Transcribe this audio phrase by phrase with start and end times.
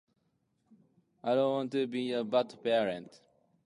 [1.23, 3.21] I don't want to be a bad parent.